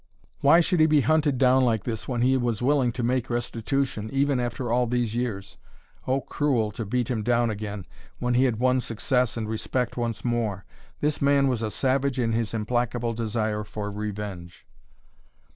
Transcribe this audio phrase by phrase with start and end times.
[0.39, 4.09] Why should he be hunted down like this when he was willing to make restitution,
[4.11, 5.57] even after all these years?
[6.07, 6.71] Oh, cruel!
[6.71, 7.85] to beat him down again,
[8.17, 10.65] when he had won success and respect once more!
[11.01, 14.65] This man was a savage in his implacable desire for revenge.